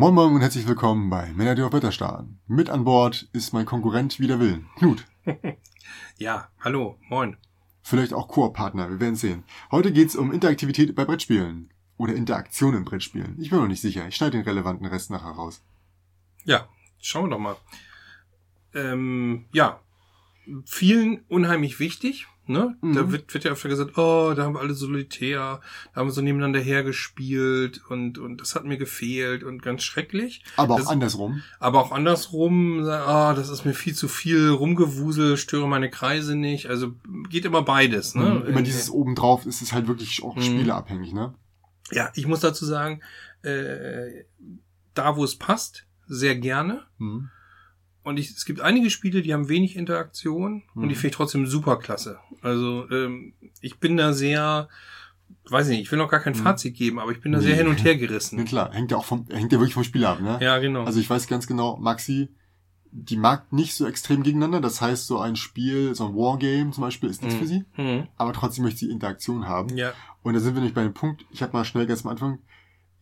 [0.00, 2.40] Moin Moin und herzlich willkommen bei Männer, die auf Wetter starren.
[2.46, 5.04] Mit an Bord ist mein Konkurrent wider Willen, Knut.
[6.16, 7.36] ja, hallo, moin.
[7.82, 9.44] Vielleicht auch Koop-Partner, wir werden sehen.
[9.70, 11.70] Heute geht's um Interaktivität bei Brettspielen.
[11.98, 13.36] Oder Interaktion in Brettspielen.
[13.38, 15.62] Ich bin noch nicht sicher, ich schneide den relevanten Rest nachher raus.
[16.44, 16.66] Ja,
[16.98, 17.56] schauen wir doch mal.
[18.72, 19.82] Ähm, ja,
[20.64, 22.26] vielen unheimlich wichtig.
[22.50, 22.76] Ne?
[22.80, 22.94] Mhm.
[22.94, 25.60] Da wird, wird ja öfter gesagt, oh, da haben wir alle solitär,
[25.94, 30.42] da haben wir so nebeneinander hergespielt und, und das hat mir gefehlt und ganz schrecklich.
[30.56, 31.42] Aber das, auch andersrum.
[31.60, 36.34] Aber auch andersrum, ah, oh, das ist mir viel zu viel rumgewusel, störe meine Kreise
[36.34, 36.66] nicht.
[36.66, 36.94] Also
[37.28, 38.14] geht immer beides.
[38.14, 38.42] Ne?
[38.42, 38.46] Mhm.
[38.46, 40.42] Immer dieses obendrauf ist es halt wirklich auch mhm.
[40.42, 41.34] spieleabhängig, ne?
[41.92, 43.00] Ja, ich muss dazu sagen,
[43.42, 44.24] äh,
[44.94, 46.82] da wo es passt, sehr gerne.
[46.98, 47.30] Mhm.
[48.02, 50.82] Und ich, es gibt einige Spiele, die haben wenig Interaktion mhm.
[50.82, 50.98] und die mhm.
[50.98, 52.18] finde ich trotzdem super klasse.
[52.40, 54.68] Also ähm, ich bin da sehr,
[55.48, 56.38] weiß nicht, ich will noch gar kein mhm.
[56.38, 57.44] Fazit geben, aber ich bin da nee.
[57.44, 58.38] sehr hin und her gerissen.
[58.38, 60.38] Ja, klar, hängt ja auch vom, hängt ja wirklich vom Spiel ab, ne?
[60.40, 60.84] Ja, genau.
[60.84, 62.30] Also ich weiß ganz genau, Maxi,
[62.92, 64.60] die mag nicht so extrem gegeneinander.
[64.60, 67.40] Das heißt, so ein Spiel, so ein Wargame zum Beispiel, ist nichts mhm.
[67.40, 67.64] für sie.
[67.76, 68.08] Mhm.
[68.16, 69.76] Aber trotzdem möchte sie Interaktion haben.
[69.76, 69.92] Ja.
[70.22, 72.38] Und da sind wir nicht bei dem Punkt, ich habe mal schnell ganz am Anfang,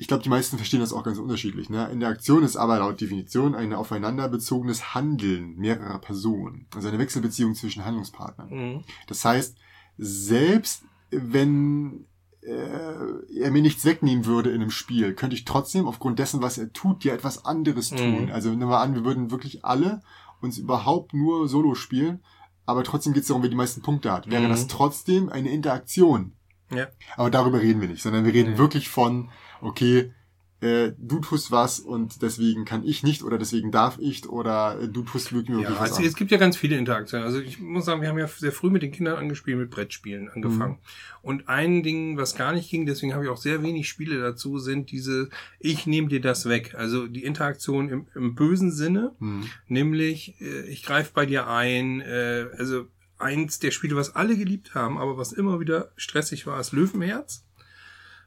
[0.00, 1.70] ich glaube, die meisten verstehen das auch ganz unterschiedlich.
[1.70, 1.90] Ne?
[1.90, 6.66] Interaktion ist aber laut Definition ein aufeinander bezogenes Handeln mehrerer Personen.
[6.74, 8.48] Also eine Wechselbeziehung zwischen Handlungspartnern.
[8.48, 8.84] Mhm.
[9.08, 9.56] Das heißt,
[9.98, 12.06] selbst wenn
[12.42, 16.58] äh, er mir nichts wegnehmen würde in einem Spiel, könnte ich trotzdem aufgrund dessen, was
[16.58, 18.26] er tut, ja etwas anderes tun.
[18.26, 18.30] Mhm.
[18.30, 20.00] Also nehmen wir an, wir würden wirklich alle
[20.40, 22.22] uns überhaupt nur Solo spielen,
[22.66, 24.30] aber trotzdem geht es darum, wer die meisten Punkte hat.
[24.30, 24.50] Wäre mhm.
[24.50, 26.34] das trotzdem eine Interaktion?
[26.70, 26.88] Ja.
[27.16, 28.58] Aber darüber reden wir nicht, sondern wir reden mhm.
[28.58, 29.30] wirklich von
[29.60, 30.12] okay,
[30.60, 34.88] äh, du tust was und deswegen kann ich nicht oder deswegen darf ich oder äh,
[34.88, 37.24] du tust wirklich mir ja, was also, Es gibt ja ganz viele Interaktionen.
[37.24, 40.28] Also ich muss sagen, wir haben ja sehr früh mit den Kindern angespielt, mit Brettspielen
[40.28, 40.72] angefangen.
[40.72, 40.78] Mhm.
[41.22, 44.58] Und ein Ding, was gar nicht ging, deswegen habe ich auch sehr wenig Spiele dazu,
[44.58, 45.28] sind diese,
[45.60, 46.74] ich nehme dir das weg.
[46.76, 49.44] Also die Interaktion im, im bösen Sinne, mhm.
[49.68, 52.86] nämlich äh, ich greife bei dir ein, äh, also
[53.18, 57.44] eins der Spiele, was alle geliebt haben, aber was immer wieder stressig war, ist Löwenherz.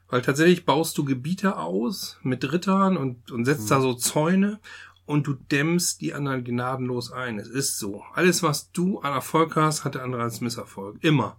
[0.08, 3.68] Weil tatsächlich baust du Gebiete aus mit Rittern und, und setzt mhm.
[3.68, 4.60] da so Zäune
[5.06, 7.38] und du dämmst die anderen gnadenlos ein.
[7.38, 8.02] Es ist so.
[8.14, 11.02] Alles, was du an Erfolg hast, hat der andere als Misserfolg.
[11.02, 11.38] Immer.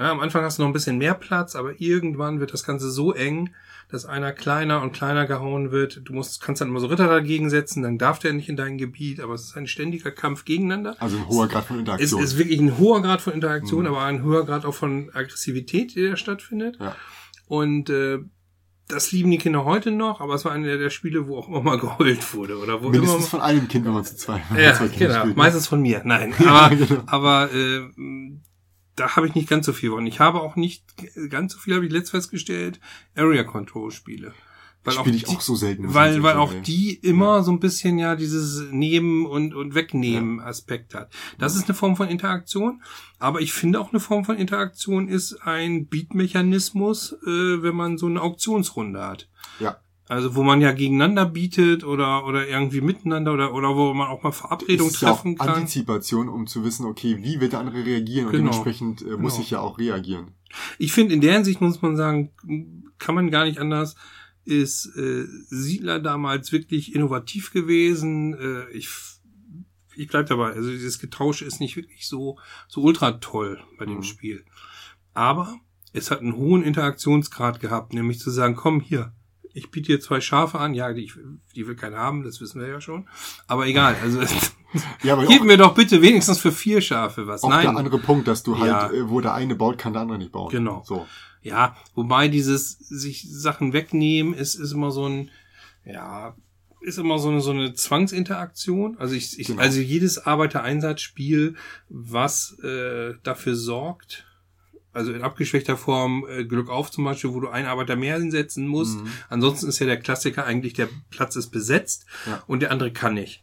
[0.00, 2.90] Ja, am Anfang hast du noch ein bisschen mehr Platz, aber irgendwann wird das Ganze
[2.90, 3.50] so eng,
[3.90, 6.00] dass einer kleiner und kleiner gehauen wird.
[6.04, 8.78] Du musst, kannst dann immer so Ritter dagegen setzen, dann darf der nicht in dein
[8.78, 10.96] Gebiet, aber es ist ein ständiger Kampf gegeneinander.
[11.00, 12.22] Also ein hoher Grad von Interaktion.
[12.22, 13.88] Es ist wirklich ein hoher Grad von Interaktion, mhm.
[13.88, 16.78] aber ein hoher Grad auch von Aggressivität, die da stattfindet.
[16.80, 16.96] Ja.
[17.46, 18.20] Und äh,
[18.88, 21.60] das lieben die Kinder heute noch, aber es war einer der Spiele, wo auch immer
[21.60, 22.58] mal geheult wurde.
[22.58, 25.18] Oder wo Mindestens immer von einem Kind, wenn man zu zwei, ja, zwei genau.
[25.18, 25.32] Spielt, ne?
[25.36, 26.32] Meistens von mir, nein.
[26.46, 27.02] Aber, genau.
[27.06, 27.80] aber äh,
[29.00, 30.06] da habe ich nicht ganz so viel von.
[30.06, 30.84] Ich habe auch nicht
[31.30, 32.80] ganz so viel, habe ich letzt festgestellt,
[33.16, 34.34] Area Control Spiele.
[34.84, 35.92] Weil Spiele ich auch so selten.
[35.92, 37.42] Weil, weil auch die immer ja.
[37.42, 40.44] so ein bisschen ja dieses Nehmen und, und Wegnehmen ja.
[40.44, 41.12] Aspekt hat.
[41.38, 42.82] Das ist eine Form von Interaktion.
[43.18, 48.06] Aber ich finde auch eine Form von Interaktion ist ein Beatmechanismus, äh, wenn man so
[48.06, 49.28] eine Auktionsrunde hat.
[49.60, 49.78] Ja.
[50.10, 54.24] Also wo man ja gegeneinander bietet oder oder irgendwie miteinander oder oder wo man auch
[54.24, 55.54] mal Verabredungen treffen ja auch kann.
[55.54, 58.50] Antizipation, um zu wissen, okay, wie wird der andere reagieren und genau.
[58.50, 59.44] dementsprechend äh, muss genau.
[59.44, 60.32] ich ja auch reagieren.
[60.78, 62.32] Ich finde in der Hinsicht muss man sagen,
[62.98, 63.94] kann man gar nicht anders
[64.44, 68.34] ist äh, Siedler damals wirklich innovativ gewesen.
[68.34, 68.88] Äh, ich
[69.94, 70.54] ich bleib dabei.
[70.54, 74.02] Also dieses Getausche ist nicht wirklich so so ultra toll bei dem mhm.
[74.02, 74.44] Spiel.
[75.14, 75.60] Aber
[75.92, 79.12] es hat einen hohen Interaktionsgrad gehabt, nämlich zu sagen, komm hier,
[79.54, 80.74] ich biete dir zwei Schafe an.
[80.74, 81.12] Ja, die,
[81.54, 83.08] die will keiner haben, das wissen wir ja schon.
[83.46, 84.20] Aber egal, also
[85.02, 87.42] ja, aber gib mir doch bitte wenigstens für vier Schafe was.
[87.42, 87.62] Auch Nein.
[87.62, 88.90] der andere Punkt, dass du halt, ja.
[88.90, 90.50] Äh, wo der eine baut, kann der andere nicht bauen.
[90.50, 90.82] Genau.
[90.84, 91.06] So.
[91.42, 95.30] Ja, wobei dieses sich Sachen wegnehmen ist, ist immer so ein,
[95.84, 96.36] ja,
[96.80, 98.96] ist immer so eine, so eine Zwangsinteraktion.
[98.98, 99.60] Also ich, ich genau.
[99.60, 101.56] also jedes Arbeitereinsatzspiel,
[101.88, 104.26] was äh, dafür sorgt,
[104.92, 108.66] also in abgeschwächter Form äh, Glück auf zum Beispiel, wo du einen Arbeiter mehr hinsetzen
[108.66, 109.00] musst.
[109.00, 109.12] Mhm.
[109.28, 112.42] Ansonsten ist ja der Klassiker eigentlich, der Platz ist besetzt ja.
[112.46, 113.42] und der andere kann nicht.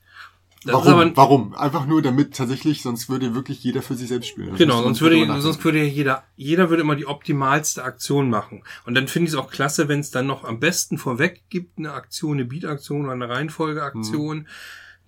[0.63, 0.93] Das Warum?
[0.93, 1.53] Aber, Warum?
[1.53, 4.49] Einfach nur damit tatsächlich, sonst würde wirklich jeder für sich selbst spielen.
[4.49, 8.63] Das genau, sonst würde, sonst würde jeder, jeder würde immer die optimalste Aktion machen.
[8.85, 11.77] Und dann finde ich es auch klasse, wenn es dann noch am besten vorweg gibt,
[11.77, 14.39] eine Aktion, eine Beat-Aktion oder eine Reihenfolgeaktion.
[14.39, 14.47] Mhm.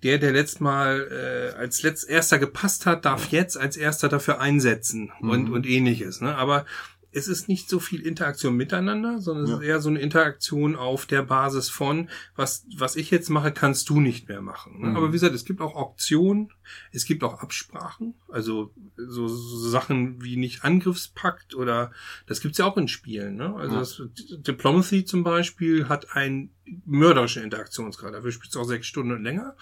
[0.02, 4.40] Der, der letztes Mal äh, als letzt erster gepasst hat, darf jetzt als erster dafür
[4.40, 5.52] einsetzen und, mhm.
[5.52, 6.20] und ähnliches.
[6.20, 6.34] Ne?
[6.34, 6.64] Aber
[7.12, 9.56] es ist nicht so viel Interaktion miteinander, sondern es Ja.
[9.56, 13.88] ist eher so eine Interaktion auf der Basis von, was, was ich jetzt mache, kannst
[13.88, 14.80] du nicht mehr machen.
[14.80, 14.88] Ne?
[14.90, 14.96] Mhm.
[14.96, 16.52] Aber wie gesagt, es gibt auch Auktionen,
[16.92, 21.90] es gibt auch Absprachen, also so, so Sachen wie nicht Angriffspakt oder
[22.26, 23.36] das gibt's ja auch in Spielen.
[23.36, 23.54] Ne?
[23.56, 23.80] Also Ja.
[23.80, 24.02] das
[24.42, 26.50] Diplomacy zum Beispiel hat einen
[26.84, 28.14] mörderischen Interaktionsgrad.
[28.14, 29.56] Dafür spielst du auch sechs Stunden und länger.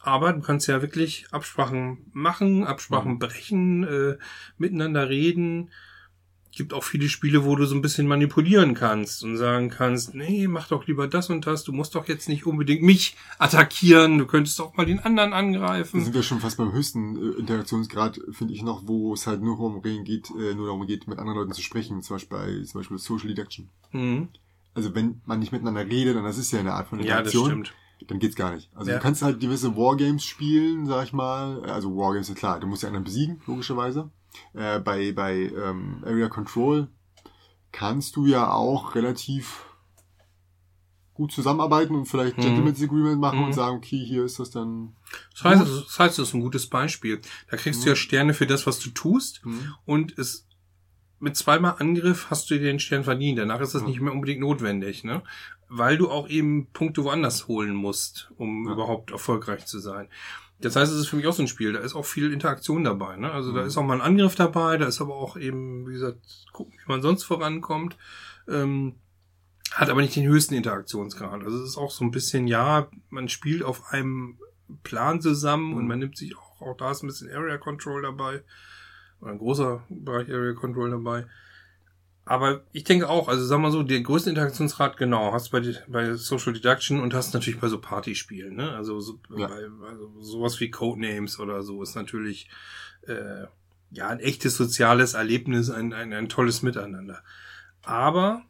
[0.00, 3.18] Aber du kannst ja wirklich Absprachen machen, Absprachen Mhm.
[3.18, 4.16] brechen, äh,
[4.56, 5.70] miteinander reden.
[6.56, 10.48] Gibt auch viele Spiele, wo du so ein bisschen manipulieren kannst und sagen kannst, nee,
[10.48, 14.26] mach doch lieber das und das, du musst doch jetzt nicht unbedingt mich attackieren, du
[14.26, 16.02] könntest auch mal den anderen Da angreifen.
[16.02, 19.56] sind wir schon fast beim höchsten äh, Interaktionsgrad, finde ich noch, wo es halt nur
[19.56, 22.80] darum geht, äh, nur darum geht, mit anderen Leuten zu sprechen, zum Beispiel bei zum
[22.80, 23.68] Beispiel Social Deduction.
[23.92, 24.28] Mhm.
[24.74, 27.34] Also wenn man nicht miteinander redet, dann das ist ja eine Art von Ja, das
[27.34, 28.08] Interaktion, stimmt.
[28.10, 28.70] dann geht's gar nicht.
[28.74, 28.96] Also Ja.
[28.96, 31.62] du kannst halt gewisse Wargames spielen, sag ich mal.
[31.64, 34.10] Also Wargames ist klar, du musst ja anderen besiegen, logischerweise.
[34.54, 36.88] Äh, bei bei ähm, Area Control
[37.72, 39.64] kannst du ja auch relativ
[41.14, 42.42] gut zusammenarbeiten und vielleicht Mhm.
[42.42, 43.44] Gentleman's Agreement machen Mhm.
[43.46, 44.94] und sagen, okay, hier ist das dann.
[45.32, 45.84] Das heißt, Gut.
[45.86, 47.20] das heißt, das ist ein gutes Beispiel.
[47.50, 47.88] Da kriegst du Mhm.
[47.92, 49.44] ja Sterne für das, was du tust.
[49.44, 49.74] Mhm.
[49.86, 50.46] Und es
[51.18, 53.38] mit zweimal Angriff hast du dir den Stern verdient.
[53.38, 55.22] Danach ist das nicht mehr unbedingt notwendig, ne?
[55.68, 58.72] Weil du auch eben Punkte woanders holen musst, um Ja.
[58.74, 60.08] überhaupt erfolgreich zu sein.
[60.58, 61.72] Das heißt, es ist für mich auch so ein Spiel.
[61.74, 63.30] Da ist auch viel Interaktion dabei, ne?
[63.30, 63.66] Also da Mhm.
[63.66, 66.18] ist auch mal ein Angriff dabei, da ist aber auch eben, wie gesagt,
[66.52, 67.96] gucken, wie man sonst vorankommt.
[68.48, 68.94] Ähm,
[69.72, 71.42] hat aber nicht den höchsten Interaktionsgrad.
[71.44, 74.38] Also es ist auch so ein bisschen, ja, man spielt auf einem
[74.82, 75.88] Plan zusammen und Mhm.
[75.88, 78.42] man nimmt sich auch, auch da ist ein bisschen Area Control dabei.
[79.20, 81.26] Oder ein großer Bereich Area Control dabei.
[82.28, 85.74] Aber ich denke auch, also sag mal so, der größte Interaktionsgrad, genau, hast du bei,
[85.86, 88.72] bei Social Deduction und hast natürlich bei so Partyspielen, ne?
[88.72, 89.46] Also, so, Ja.
[89.46, 92.50] bei, also sowas wie Codenames oder so ist natürlich
[93.06, 93.44] äh,
[93.92, 97.22] ja ein echtes soziales Erlebnis, ein, ein, ein tolles Miteinander.
[97.84, 98.42] Aber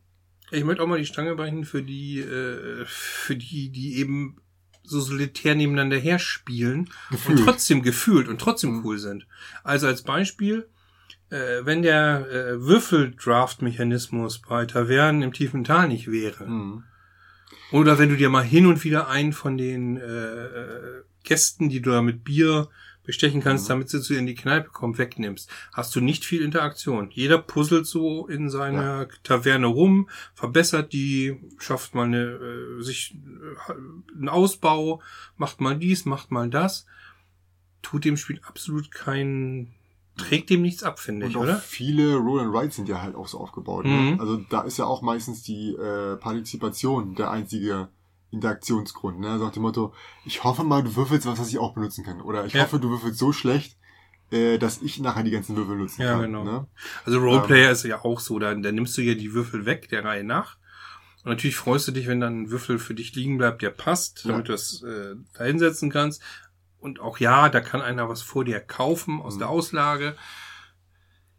[0.50, 4.38] ich möchte auch mal die Stange brechen für die, äh, für die, die eben
[4.84, 7.40] so solitär nebeneinander herspielen Gefühlt.
[7.40, 8.84] und trotzdem gefühlt und trotzdem Mhm.
[8.87, 9.26] cool sind.
[9.64, 10.67] Also als Beispiel,
[11.31, 16.84] äh, wenn der äh, Würfel-Draft-Mechanismus bei Tavernen im tiefen Tal nicht wäre, Mhm.
[17.73, 20.02] oder wenn du dir mal hin und wieder einen von den äh,
[20.46, 22.69] äh, Gästen, die du da mit Bier
[23.02, 23.69] bestechen kannst, Mhm.
[23.69, 27.11] damit sie zu dir in die Kneipe kommen, wegnimmst, hast du nicht viel Interaktion.
[27.12, 33.14] Jeder puzzelt so in seiner Taverne rum, verbessert die, schafft mal eine, äh, sich
[33.69, 33.72] äh,
[34.17, 35.02] einen Ausbau,
[35.37, 36.87] macht mal dies, macht mal das.
[37.82, 39.75] Tut dem Spiel absolut keinen,
[40.16, 41.56] trägt dem nichts ab, finde ich, oder?
[41.58, 43.84] viele Roll and Ride sind ja halt auch so aufgebaut.
[43.84, 43.90] Mhm.
[44.12, 44.16] Ne?
[44.18, 47.88] Also da ist ja auch meistens die äh, Partizipation der einzige
[48.30, 49.20] Interaktionsgrund.
[49.20, 49.38] Ne?
[49.38, 49.92] Nach dem Motto,
[50.24, 52.20] ich hoffe mal, du würfelst was, was ich auch benutzen kann.
[52.20, 52.62] Oder ich Ja.
[52.62, 53.76] hoffe, du würfelst so schlecht,
[54.30, 56.22] äh, dass ich nachher die ganzen Würfel nutzen Ja, kann.
[56.22, 56.44] genau.
[56.44, 56.66] Ne?
[57.04, 60.04] Also Roleplayer ist ja auch so, da, da nimmst du ja die Würfel weg, der
[60.04, 60.56] Reihe nach.
[61.24, 64.24] Und natürlich freust du dich, wenn dann ein Würfel für dich liegen bleibt, der passt,
[64.24, 64.32] Ja.
[64.32, 66.22] damit du das äh, da hinsetzen kannst.
[66.86, 69.38] Und auch ja, da kann einer was vor dir kaufen aus Mhm.
[69.40, 70.16] der Auslage.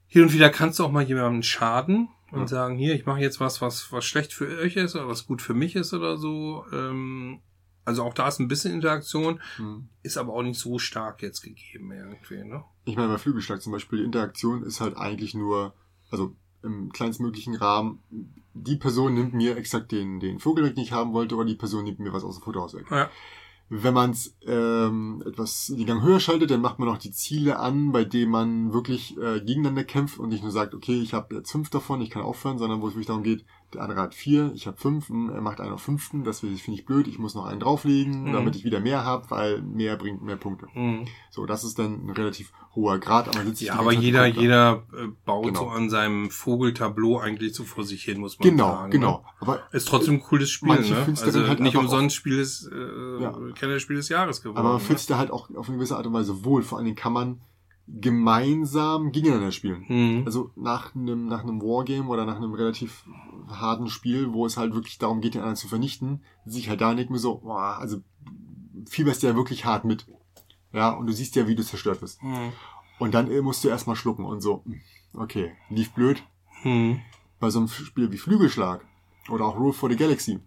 [0.07, 2.47] Hin und wieder kannst du auch mal jemandem schaden und Ja.
[2.47, 5.41] sagen, hier, ich mache jetzt was, was, was schlecht für euch ist oder was gut
[5.41, 6.65] für mich ist oder so.
[6.73, 7.39] Ähm,
[7.85, 9.87] also auch da ist ein bisschen Interaktion, Mhm.
[10.03, 12.65] ist aber auch nicht so stark jetzt gegeben irgendwie, ne?
[12.83, 15.73] Ich meine, bei Flügelschlag zum Beispiel, die Interaktion ist halt eigentlich nur,
[16.11, 18.03] also im kleinstmöglichen Rahmen,
[18.53, 21.55] die Person nimmt mir exakt den, den Vogel weg, den ich haben wollte, oder die
[21.55, 22.87] Person nimmt mir was aus dem Futterhaus weg.
[22.91, 23.09] Ja.
[23.69, 27.59] Wenn man es ähm, etwas den Gang höher schaltet, dann macht man noch die Ziele
[27.59, 31.35] an, bei denen man wirklich äh, gegeneinander kämpft und nicht nur sagt, okay, ich habe
[31.35, 33.43] jetzt fünf davon, ich kann aufhören, sondern wo es wirklich darum geht,
[33.73, 36.85] der andere hat vier, ich habe fünf, er macht einen auf fünften, das finde ich
[36.85, 38.33] blöd, ich muss noch einen drauflegen, Mhm.
[38.33, 40.67] damit ich wieder mehr habe, weil mehr bringt mehr Punkte.
[40.73, 41.05] Mhm.
[41.29, 45.07] So, das ist dann ein relativ hoher Grad, aber sitzt Ja, aber jeder, jeder äh,
[45.25, 45.59] baut Genau.
[45.59, 48.91] so an seinem Vogeltableau eigentlich so vor sich hin, muss man Genau, sagen.
[48.91, 49.17] genau.
[49.17, 49.25] Ne?
[49.41, 51.05] Aber Ist trotzdem ein cooles Spiel, Manche ne?
[51.21, 53.33] Also halt nicht umsonst Spiel des, äh, Ja.
[53.55, 54.59] Kennerspiel des Jahres geworden.
[54.59, 54.83] Aber man ne?
[54.83, 56.61] fühlt sich da halt auch auf eine gewisse Art und Weise wohl.
[56.63, 57.41] Vor allen Dingen kann man
[57.87, 59.85] gemeinsam gegeneinander spielen.
[59.87, 60.23] Mhm.
[60.25, 63.05] Also nach einem, nach einem Wargame oder nach einem relativ
[63.47, 66.81] harten Spiel, wo es halt wirklich darum geht, den anderen zu vernichten, sehe ich halt
[66.81, 68.01] da nicht mehr so, boah, also
[68.87, 70.05] fieberst ja wirklich hart mit.
[70.73, 72.21] Ja, und du siehst ja, wie du zerstört bist.
[72.21, 72.51] Mhm.
[72.99, 74.81] Und dann äh, musst du erstmal schlucken und so, hm,
[75.13, 76.21] okay, lief blöd.
[76.63, 77.01] Mhm.
[77.39, 78.85] Bei so einem Spiel wie Flügelschlag
[79.29, 80.39] oder auch Rule for the Galaxy,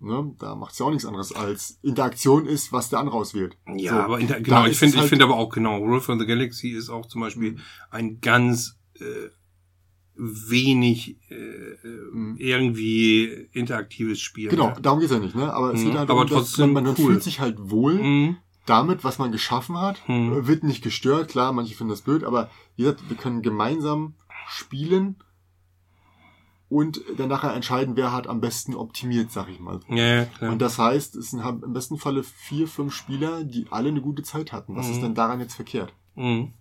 [0.00, 3.56] ne, da macht es ja auch nichts anderes als Interaktion ist, was der andere auswählt.
[3.76, 6.18] Ja, So, aber inter genau, ich finde, halt- ich finde aber auch genau, Rule for
[6.18, 7.60] the Galaxy ist auch zum Beispiel Mhm.
[7.90, 9.28] ein ganz äh,
[10.18, 12.36] wenig äh, Mhm.
[12.38, 14.48] irgendwie interaktives Spiel.
[14.48, 14.76] Genau, Ne?
[14.80, 15.52] darum geht's ja nicht, ne?
[15.52, 17.12] Aber es Mhm, geht halt aber darum, trotzdem man, man cool.
[17.12, 18.36] fühlt sich halt wohl Mhm.
[18.64, 20.46] damit, was man geschaffen hat, Mhm.
[20.46, 21.28] wird nicht gestört.
[21.28, 24.14] Klar, manche finden das blöd, aber wie gesagt, wir können gemeinsam
[24.48, 25.16] spielen
[26.68, 29.80] und dann nachher entscheiden, wer hat am besten optimiert, sag ich mal.
[29.88, 30.50] Ja, klar.
[30.52, 34.22] Und das heißt, es sind im besten Falle vier, fünf Spieler, die alle eine gute
[34.22, 34.74] Zeit hatten.
[34.76, 35.92] Was ist denn daran jetzt verkehrt?
[36.16, 36.52] Mhm.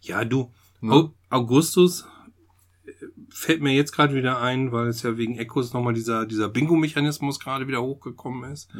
[0.00, 0.50] Ja, du.
[0.80, 0.92] Ne?
[0.92, 2.06] Au- Augustus
[2.86, 2.90] äh,
[3.30, 7.38] fällt mir jetzt gerade wieder ein, weil es ja wegen Echos nochmal dieser, dieser Bingo-Mechanismus
[7.38, 8.70] gerade wieder hochgekommen ist.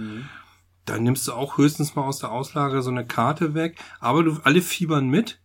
[0.84, 3.78] Dann nimmst du auch höchstens mal aus der Auslage so eine Karte weg.
[4.00, 5.40] Aber du, alle fiebern mit.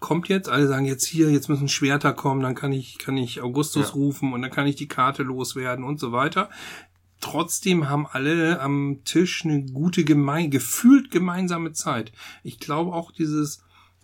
[0.00, 3.42] Kommt jetzt, alle sagen jetzt hier, jetzt müssen Schwerter kommen, dann kann ich, kann ich
[3.42, 3.94] Augustus Ja.
[3.94, 6.48] rufen und dann kann ich die Karte loswerden und so weiter.
[7.20, 12.12] Trotzdem haben alle am Tisch eine gute, gemein, gefühlt gemeinsame Zeit.
[12.42, 13.62] Ich glaube auch dieses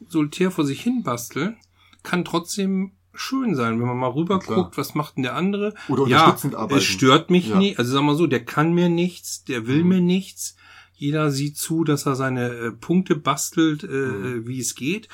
[0.08, 1.56] Solitär vor sich hin basteln
[2.02, 4.64] kann trotzdem schön sein, wenn man mal rüber Klar.
[4.64, 5.72] guckt, was macht denn der andere.
[5.88, 6.76] Oder ja, unterstützend arbeiten.
[6.78, 7.58] es stört mich Ja.
[7.58, 7.74] nie.
[7.78, 9.88] Also sag mal so, der kann mir nichts, der will Mhm.
[9.88, 10.56] mir nichts.
[10.94, 14.46] Jeder sieht zu, dass er seine äh, Punkte bastelt, äh, Mhm.
[14.46, 15.08] wie es geht.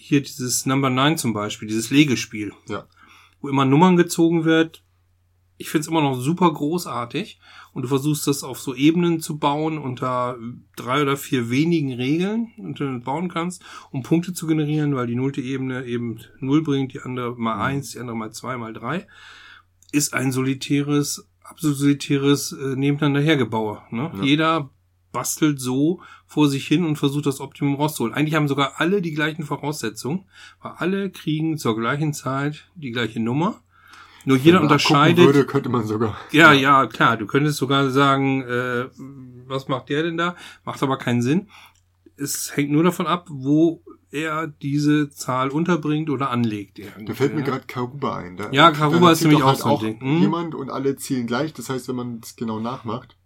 [0.00, 2.86] Hier dieses Number 9 zum Beispiel, dieses Legespiel, Ja.
[3.40, 4.84] wo immer Nummern gezogen wird.
[5.60, 7.40] Ich find's immer noch super großartig.
[7.72, 10.36] Und du versuchst das auf so Ebenen zu bauen unter
[10.76, 15.16] drei oder vier wenigen Regeln, und du bauen kannst, um Punkte zu generieren, weil die
[15.16, 17.62] nullte Ebene eben null bringt, die andere mal Mhm.
[17.62, 19.06] eins, die andere mal zwei, mal drei.
[19.92, 23.82] Ist ein solitäres, absolut solitäres äh, nebeneinander hergebaue.
[23.90, 24.12] Ne?
[24.16, 24.22] Ja.
[24.22, 24.70] Jeder
[25.12, 28.14] bastelt so vor sich hin und versucht das Optimum rauszuholen.
[28.14, 30.24] Eigentlich haben sogar alle die gleichen Voraussetzungen,
[30.62, 33.60] weil alle kriegen zur gleichen Zeit die gleiche Nummer.
[34.24, 35.24] Nur jeder unterscheidet.
[35.24, 36.16] Würde, könnte man sogar.
[36.32, 37.16] Ja, ja, klar.
[37.16, 38.86] Du könntest sogar sagen, äh,
[39.46, 40.36] was macht der denn da?
[40.64, 41.48] Macht aber keinen Sinn.
[42.16, 46.78] Es hängt nur davon ab, wo er diese Zahl unterbringt oder anlegt.
[46.78, 48.36] Da fällt mir gerade Karuba ein.
[48.36, 50.00] Da, Ja, Karuba ist nämlich auch so ein Ding.
[50.00, 50.20] Hm?
[50.20, 51.52] Jemand und alle zielen gleich.
[51.52, 53.16] Das heißt, wenn man es genau nachmacht,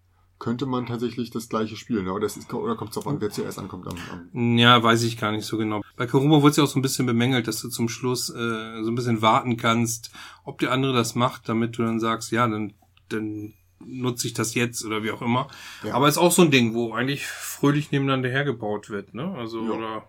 [0.43, 2.05] könnte man tatsächlich das gleiche spielen.
[2.05, 2.13] ne?
[2.13, 3.97] Oder, es ist, oder kommt es darauf an, wer zuerst ankommt am,
[4.35, 5.83] am Ja, weiß ich gar nicht so genau.
[5.97, 8.83] Bei Karuba wurde es ja auch so ein bisschen bemängelt, dass du zum Schluss äh,
[8.83, 10.11] so ein bisschen warten kannst,
[10.45, 12.73] ob der andere das macht, damit du dann sagst, ja, dann,
[13.09, 15.47] dann nutze ich das jetzt oder wie auch immer.
[15.85, 15.95] Ja.
[15.95, 19.33] Aber ist auch so ein Ding, wo eigentlich fröhlich nebeneinander hergebaut wird, ne?
[19.37, 19.71] Also Ja.
[19.71, 20.09] oder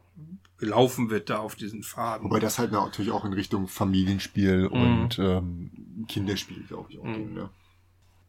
[0.58, 2.26] gelaufen wird da auf diesen Faden.
[2.26, 7.14] Wobei das halt natürlich auch in Richtung Familienspiel und ähm, Kinderspiel, glaube ich, auch Mhm.
[7.14, 7.34] ging.
[7.36, 7.50] Ne?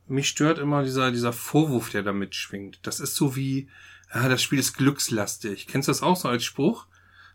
[0.07, 2.79] Mich stört immer dieser, dieser Vorwurf, der da mitschwingt.
[2.83, 3.69] Das ist so wie,
[4.15, 5.67] ja, das Spiel ist glückslastig.
[5.67, 6.87] Kennst du das auch so als Spruch?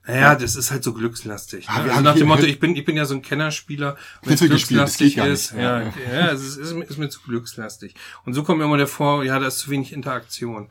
[0.08, 0.36] Naja, Ja.
[0.36, 1.68] das ist halt so glückslastig.
[1.68, 1.90] Ah, ne?
[1.92, 3.98] also nach dem Motto, ich bin, ich bin ja so ein Kennerspieler.
[4.24, 5.94] Wenn es glückslastig ist, ja, Ja.
[6.12, 7.96] ja, es ist, ist, mir- ist mir zu glückslastig.
[8.26, 10.70] Und so kommt mir immer der vor, ja, da ist zu wenig Interaktion.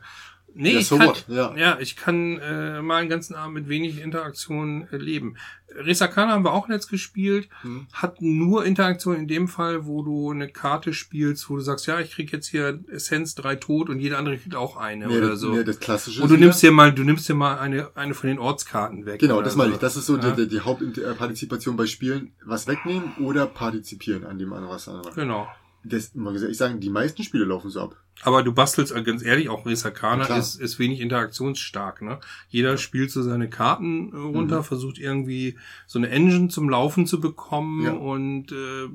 [0.55, 1.25] Nee, Ja, ich so kann, what?
[1.27, 1.55] Ja.
[1.55, 5.35] ja, ich kann äh, mal einen ganzen Abend mit wenig Interaktion äh, leben.
[5.75, 7.85] Resakana haben wir auch letzt gespielt, Mhm.
[7.93, 11.99] hat nur Interaktion in dem Fall, wo du eine Karte spielst, wo du sagst, ja,
[11.99, 15.29] ich krieg jetzt hier Essenz drei tot und jeder andere kriegt auch eine Nee, oder
[15.29, 15.53] das, so.
[15.53, 16.23] nee, das klassische.
[16.23, 19.19] und du nimmst dir mal, du nimmst dir mal eine, eine von den Ortskarten weg.
[19.19, 19.75] Genau, das meine so.
[19.75, 19.81] ich.
[19.81, 20.31] Das ist so Ja.
[20.31, 22.31] die, die Hauptpartizipation bei Spielen.
[22.43, 25.13] Was wegnehmen oder partizipieren an dem anderen, was der andere.
[25.13, 25.47] Genau.
[25.83, 26.11] Das,
[26.49, 27.95] ich sage, die meisten Spiele laufen so ab.
[28.21, 30.39] Aber du bastelst, äh, ganz ehrlich, auch Resakana Klar.
[30.39, 32.19] ist, ist wenig interaktionsstark, ne?
[32.49, 34.63] Jeder spielt so seine Karten äh, runter, Mhm.
[34.65, 35.57] versucht irgendwie
[35.87, 37.91] so eine Engine zum Laufen zu bekommen Ja.
[37.93, 38.87] und äh,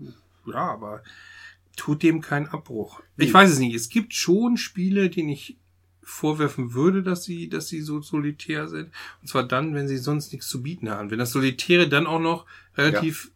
[0.51, 1.03] ja, aber
[1.77, 3.01] tut dem keinen Abbruch.
[3.17, 3.35] Ich Nee.
[3.35, 3.75] weiß es nicht.
[3.75, 5.57] Es gibt schon Spiele, denen ich
[6.03, 8.91] vorwerfen würde, dass sie, dass sie so solitär sind.
[9.23, 11.11] Und zwar dann, wenn sie sonst nichts zu bieten haben.
[11.11, 12.45] Wenn das Solitäre dann auch noch
[12.77, 13.31] relativ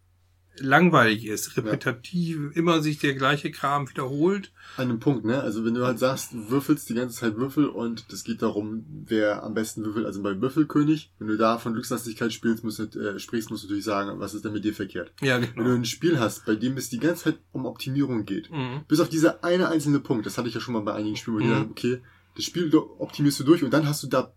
[0.61, 4.53] langweilig ist, repetitiv, immer sich der gleiche Kram wiederholt.
[4.77, 5.41] An einem Punkt, ne?
[5.41, 8.85] Also wenn du halt sagst, du würfelst die ganze Zeit Würfel und es geht darum,
[9.07, 12.99] wer am besten würfelt, also beim Würfelkönig, wenn du da von Glückslastigkeit spielst, musst du,
[13.01, 15.13] äh, sprichst, musst du natürlich sagen, was ist denn mit dir verkehrt.
[15.21, 15.75] Ja, Wenn du genau.
[15.75, 18.83] ein Spiel hast, bei dem es die ganze Zeit um Optimierung geht, Mhm.
[18.89, 21.37] bis auf dieser eine einzelne Punkt, das hatte ich ja schon mal bei einigen Spielen,
[21.37, 21.51] wo ich Mhm.
[21.51, 22.01] dachte, okay,
[22.37, 24.33] das Spiel optimierst du durch und dann hast du da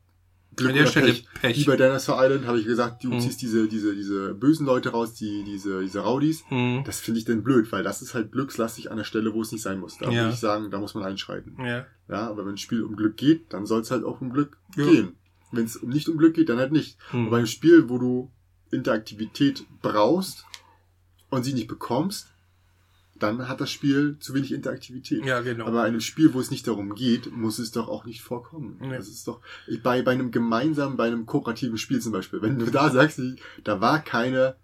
[0.55, 1.27] Glück An der Stelle Pech.
[1.41, 1.57] Pech.
[1.59, 3.19] Wie bei Dinosaur Island habe ich gesagt, du Mhm.
[3.21, 6.43] ziehst diese, diese, diese bösen Leute raus, die, diese, diese Rowdies.
[6.49, 6.83] Mhm.
[6.85, 9.51] Das finde ich dann blöd, weil das ist halt glückslastig an der Stelle, wo es
[9.53, 9.97] nicht sein muss.
[9.97, 10.23] Da Ja.
[10.23, 11.55] würde ich sagen, da muss man einschreiten.
[11.59, 11.85] Ja.
[12.09, 14.57] Ja, aber wenn ein Spiel um Glück geht, dann soll es halt auch um Glück
[14.75, 14.85] Ja.
[14.85, 15.15] gehen.
[15.53, 16.97] Wenn es nicht um Glück geht, dann halt nicht.
[17.13, 17.25] Mhm.
[17.25, 18.29] Und bei einem Spiel, wo du
[18.71, 20.45] Interaktivität brauchst
[21.29, 22.27] und sie nicht bekommst,
[23.21, 25.25] dann hat das Spiel zu wenig Interaktivität.
[25.25, 25.65] Ja, genau.
[25.65, 28.79] Aber bei einem Spiel, wo es nicht darum geht, muss es doch auch nicht vorkommen.
[28.83, 28.97] Ja.
[28.97, 29.39] Das ist doch
[29.83, 32.41] bei, bei einem gemeinsamen, bei einem kooperativen Spiel zum Beispiel.
[32.41, 33.19] Wenn du da sagst,
[33.63, 34.55] da war keine,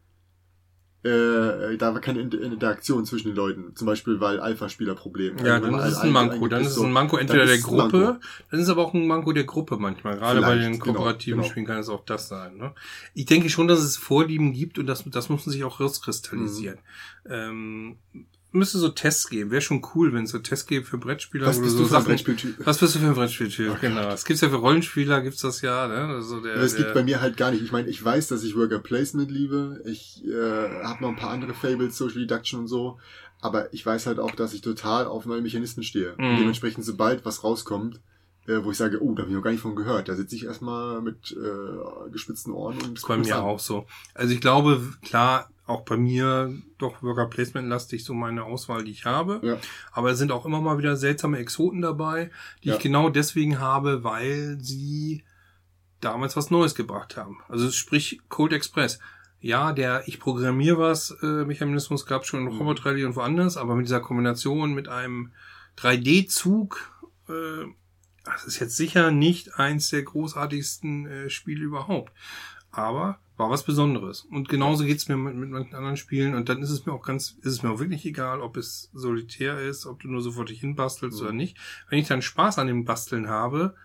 [1.03, 3.75] äh, da war keine Inter- Interaktion zwischen den Leuten.
[3.75, 5.37] Zum Beispiel, weil Alpha-Spieler Probleme.
[5.45, 6.47] ja, dann ist es ein- Manko.
[6.47, 9.31] Dann ist es ein Manko entweder der Gruppe, dann ist es aber auch ein Manko
[9.31, 10.17] der Gruppe manchmal.
[10.17, 11.49] Gerade bei Vielleicht, den genau, kooperativen genau.
[11.51, 12.57] Spielen kann es auch das sein.
[12.57, 12.73] Ne?
[13.13, 16.79] Ich denke schon, dass es Vorlieben gibt und das, das muss sich auch rauskristallisieren.
[17.25, 17.31] Mhm.
[17.31, 17.97] Ähm,
[18.51, 19.51] müsste so Tests geben.
[19.51, 21.47] Wäre schon cool, wenn es so Tests gibt für Brettspieler.
[21.47, 22.55] Was bist so du für ein Brettspieltyp?
[22.65, 23.71] Was bist du für ein Brettspieltyp?
[23.73, 24.09] Oh genau.
[24.09, 25.87] Es gibt's ja für Rollenspieler, gibt's das ja.
[25.87, 26.13] Ne?
[26.15, 27.63] Also der, der, gibt bei mir halt gar nicht.
[27.63, 29.81] Ich meine, ich weiß, dass ich Worker Placement liebe.
[29.85, 32.99] Ich äh, habe noch ein paar andere Fables, Social Deduction und so.
[33.39, 36.15] Aber ich weiß halt auch, dass ich total auf neue Mechanismen stehe.
[36.15, 36.37] Und Mhm.
[36.37, 37.99] dementsprechend, sobald was rauskommt,
[38.47, 40.35] äh, wo ich sage, oh, da habe ich noch gar nicht von gehört, da sitze
[40.35, 43.85] ich erstmal mit äh, gespitzten Ohren und ist bei mir auch so.
[44.15, 48.91] Also ich glaube, klar, auch bei mir doch Worker Placement lastig so meine Auswahl, die
[48.91, 49.39] ich habe.
[49.43, 49.57] Ja.
[49.91, 52.31] Aber es sind auch immer mal wieder seltsame Exoten dabei,
[52.63, 52.75] die Ja.
[52.75, 55.23] ich genau deswegen habe, weil sie
[55.99, 57.39] damals was Neues gebracht haben.
[57.49, 58.99] Also sprich Cold Express.
[59.39, 62.57] Ja, der ich programmiere was äh, Mechanismus gab schon in Mhm.
[62.59, 65.31] Robot Rally und woanders, aber mit dieser Kombination mit einem
[65.77, 66.91] 3D-Zug,
[67.29, 67.65] äh,
[68.23, 72.11] das ist jetzt sicher nicht eins der großartigsten äh, Spiele überhaupt.
[72.71, 74.21] Aber war was Besonderes.
[74.21, 76.33] Und genauso geht's mir mit, mit manchen anderen Spielen.
[76.33, 78.89] Und dann ist es mir auch ganz, ist es mir auch wirklich egal, ob es
[78.93, 81.23] solitär ist, ob du nur so vor dich hin bastelst Mhm.
[81.23, 81.57] oder nicht.
[81.89, 83.75] Wenn ich dann Spaß an dem Basteln habe,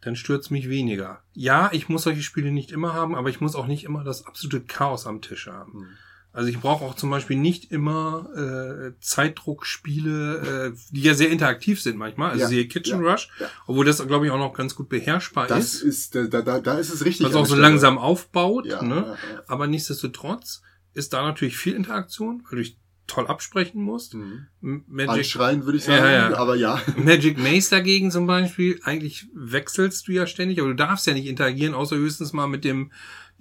[0.00, 1.22] dann stört's mich weniger.
[1.34, 4.26] Ja, ich muss solche Spiele nicht immer haben, aber ich muss auch nicht immer das
[4.26, 5.80] absolute Chaos am Tisch haben.
[5.80, 5.86] Mhm.
[6.32, 11.80] Also ich brauche auch zum Beispiel nicht immer äh, Zeitdruckspiele, äh, die ja sehr interaktiv
[11.82, 12.30] sind manchmal.
[12.30, 13.48] Also Ja, siehe Kitchen ja, Rush, ja.
[13.66, 15.82] obwohl das, glaube ich, auch noch ganz gut beherrschbar Das ist.
[15.82, 17.26] ist, da, da, da ist es richtig.
[17.26, 17.62] Was auch so Stelle.
[17.62, 18.66] langsam aufbaut.
[18.82, 19.16] Ne?
[19.46, 20.62] Aber nichtsdestotrotz
[20.94, 22.76] ist da natürlich viel Interaktion, weil du dich
[23.10, 24.14] toll absprechen musst.
[24.14, 24.46] Mhm.
[24.88, 26.36] Magic, Anschreien würde ich Ja, sagen, ja.
[26.38, 26.80] aber ja.
[26.96, 31.26] Magic Maze dagegen zum Beispiel, eigentlich wechselst du ja ständig, aber du darfst ja nicht
[31.26, 32.90] interagieren, außer höchstens mal mit dem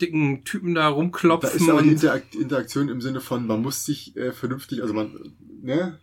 [0.02, 1.60] dicken Typen da Da rumklopfen.
[1.60, 5.34] ist aber die Interakt Interaktion im Sinne von, man muss sich äh, vernünftig, also man,
[5.62, 6.00] ne,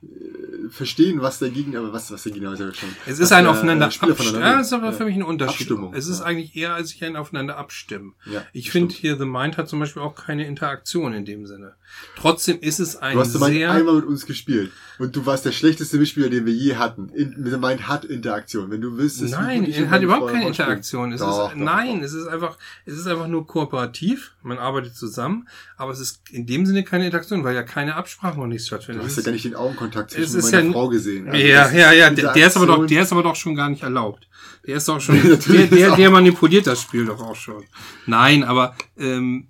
[0.71, 2.89] verstehen, was der Gegner, was, was der Gegner ist ja schon.
[3.07, 4.15] es ist ein der, Aufeinander abstimmen.
[4.41, 5.69] Ja, ist aber für mich ein Unterschied.
[5.71, 6.25] Abstimmung, Es ist ja.
[6.27, 8.15] eigentlich eher als sich ein Aufeinander abstimmen.
[8.31, 11.75] Ja, Ich finde hier The Mind hat zum Beispiel auch keine Interaktion in dem Sinne.
[12.17, 15.25] Trotzdem ist es ein Du hast The Mind sehr einmal mit uns gespielt und du
[15.25, 17.09] warst der schlechteste Mitspieler, den wir je hatten.
[17.11, 18.71] In, The Mind hat Interaktion.
[18.71, 20.47] Wenn du wüsstest, wie Nein, und hat überhaupt keine.
[20.47, 21.13] Interaktion.
[21.13, 22.05] Es Doch, ist, doch, nein, doch.
[22.07, 24.33] es ist einfach, es ist einfach nur kooperativ.
[24.43, 28.41] Man arbeitet zusammen, aber es ist in dem Sinne keine Interaktion, weil ja keine Absprache
[28.41, 29.05] und nichts Du stattfindet.
[29.05, 31.29] hast Es ja ist- gar nicht den Augenkontakt Es zwischen ist meiner ja- Frau gesehen.
[31.29, 33.69] Also ja, ja, ja, der, der ist aber doch, der ist aber doch schon gar
[33.69, 34.29] nicht erlaubt.
[34.67, 37.65] Der ist doch schon, der, der, der manipuliert das Spiel doch auch schon.
[38.07, 39.49] Nein, aber ähm,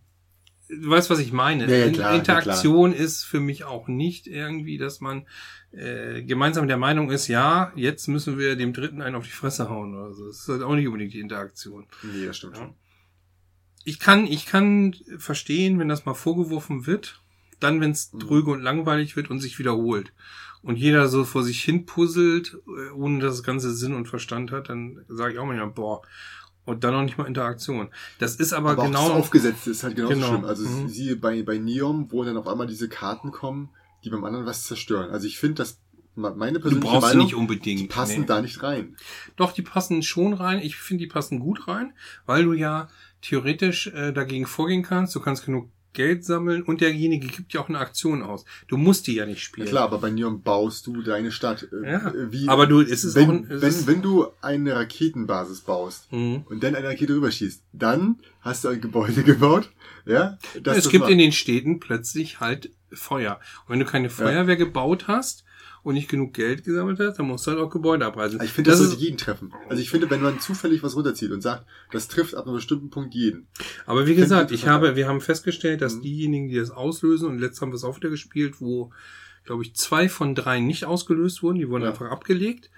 [0.69, 1.71] du weißt, was ich meine.
[1.71, 5.27] Ja, ja, klar, ja, Interaktion ist für mich auch nicht irgendwie, dass man
[5.73, 9.69] äh, gemeinsam der Meinung ist, ja, jetzt müssen wir dem Dritten einen auf die Fresse
[9.69, 10.27] hauen oder so.
[10.27, 11.87] Das ist halt auch nicht unbedingt die Interaktion.
[12.03, 12.63] Nee, das stimmt Ja.
[12.65, 12.75] schon.
[13.85, 17.21] Ich kann, ich kann verstehen, wenn das mal vorgeworfen wird,
[17.61, 18.19] dann, wenn es Mhm.
[18.19, 20.13] dröge und langweilig wird und sich wiederholt.
[20.63, 24.51] Und jeder so vor sich hin puzzelt, äh, ohne dass das Ganze Sinn und Verstand
[24.53, 26.03] hat, dann sage ich auch manchmal, boah,
[26.65, 27.89] und dann noch nicht mal Interaktion.
[28.19, 28.99] Das ist aber, Aber, genau.
[29.01, 30.27] auch das Aufgesetzte ist halt genauso Genau.
[30.29, 30.45] schlimm.
[30.45, 30.89] Also Mhm.
[30.89, 33.69] siehe bei, bei Neom, wo dann auf einmal diese Karten kommen,
[34.03, 35.11] die beim anderen was zerstören.
[35.11, 35.79] Also ich finde, dass
[36.17, 37.81] me- meine du persönliche brauchst sie Meinung, nicht unbedingt.
[37.81, 38.27] die passen nee.
[38.27, 38.97] da nicht rein.
[39.37, 40.59] Doch, die passen schon rein.
[40.61, 41.93] Ich finde, die passen gut rein,
[42.25, 42.89] weil du ja
[43.23, 45.15] theoretisch äh, dagegen vorgehen kannst.
[45.15, 48.45] Du kannst genug Geld sammeln und derjenige gibt ja auch eine Aktion aus.
[48.69, 49.67] Du musst die ja nicht Ja, spielen.
[49.69, 51.67] klar, aber bei Neon baust du deine Stadt.
[51.73, 54.03] Äh, Ja, äh, wie, aber du, es ist wenn, auch ein, es wenn, ist, wenn
[54.03, 56.45] du eine Raketenbasis baust Mhm.
[56.49, 59.71] und dann eine Rakete rüberschießt, dann hast du ein Gebäude gebaut,
[60.05, 60.39] ja?
[60.65, 61.11] es gibt macht.
[61.13, 63.41] in den Städten plötzlich halt Feuer.
[63.67, 65.45] Und wenn du keine Feuerwehr gebaut hast
[65.87, 68.41] und nicht genug Geld gesammelt hast, dann musst du halt auch Gebäude abreißen.
[68.43, 69.53] ich finde, das, das sollte jeden treffen.
[69.69, 72.91] Also ich finde, wenn man zufällig was runterzieht und sagt, das trifft ab einem bestimmten
[72.91, 73.47] Punkt jeden.
[73.87, 76.03] aber wie gesagt, ich habe, wir haben festgestellt, dass Mhm.
[76.03, 78.91] diejenigen, die das auslösen, und letztes haben wir es auch wieder gespielt, wo,
[79.45, 81.91] glaube ich, zwei von drei nicht ausgelöst wurden, die wurden Ja.
[81.91, 82.69] einfach abgelegt.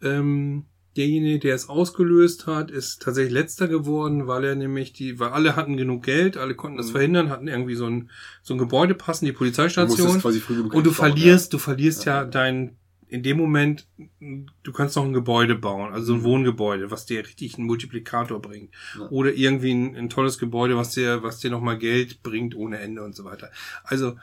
[0.00, 5.30] Ähm, derjenige, der es ausgelöst hat, ist tatsächlich letzter geworden, weil er nämlich die, weil
[5.30, 6.92] alle hatten genug Geld, alle konnten das Mhm.
[6.92, 8.10] verhindern, hatten irgendwie so ein,
[8.42, 10.20] so ein Gebäude passen, die Du Polizeistation.
[10.20, 12.24] genug Und du verlierst, du verlierst ja, Ja.
[12.26, 12.76] dein,
[13.08, 13.86] in dem Moment,
[14.20, 16.24] du kannst noch ein Gebäude bauen, also so ein Mhm.
[16.24, 18.70] Wohngebäude, was dir richtig einen Multiplikator bringt.
[18.98, 19.08] Ja.
[19.10, 23.02] Oder irgendwie ein, ein tolles Gebäude, was dir, was dir nochmal Geld bringt ohne Ende
[23.02, 23.50] und so weiter.
[23.84, 24.16] Also,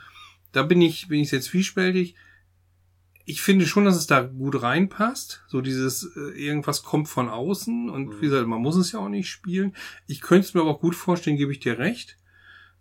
[0.52, 2.16] da bin ich, bin ich jetzt zwiespältig.
[3.30, 5.44] Ich finde schon, dass es da gut reinpasst.
[5.48, 8.16] So dieses, äh, irgendwas kommt von außen und Mhm.
[8.18, 9.76] wie gesagt, man muss es ja auch nicht spielen.
[10.08, 12.18] Ich könnte es mir aber auch gut vorstellen, gebe ich dir recht,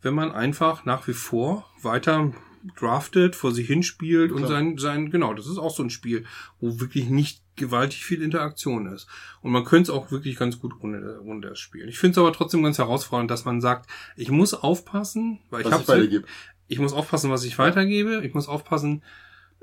[0.00, 2.32] wenn man einfach nach wie vor weiter
[2.76, 4.48] draftet, vor sich hinspielt und Klar.
[4.50, 6.24] sein, sein, genau, das ist auch so ein Spiel,
[6.60, 9.06] wo wirklich nicht gewaltig viel Interaktion ist.
[9.42, 11.88] Und man könnte es auch wirklich ganz gut ohne, ohne das spielen.
[11.90, 15.66] Ich finde es aber trotzdem ganz herausfordernd, dass man sagt, ich muss aufpassen, weil ich
[15.66, 16.26] was habe ich weitergebe.
[16.68, 18.24] ich muss aufpassen, was ich weitergebe.
[18.24, 19.02] Ich muss aufpassen,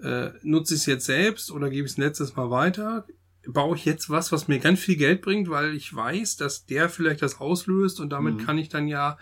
[0.01, 3.05] äh, nutze ich es jetzt selbst oder gebe ich es letztes Mal weiter?
[3.47, 6.89] Baue ich jetzt was, was mir ganz viel Geld bringt, weil ich weiß, dass der
[6.89, 8.45] vielleicht das auslöst und damit Mhm.
[8.45, 9.17] kann ich dann ja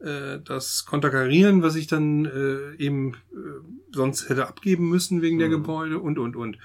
[0.00, 5.48] äh, das konterkarieren, was ich dann äh, eben äh, sonst hätte abgeben müssen wegen der
[5.48, 5.52] Mhm.
[5.52, 6.58] Gebäude und und und.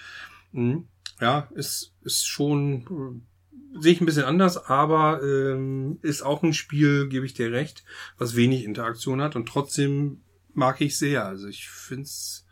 [0.52, 0.88] Mhm.
[1.20, 6.54] Ja, ist ist schon äh, sehe ich ein bisschen anders, aber ähm, ist auch ein
[6.54, 7.84] Spiel, gebe ich dir recht,
[8.18, 10.22] was wenig Interaktion hat und trotzdem
[10.54, 11.26] mag ich sehr.
[11.26, 12.46] Also ich find's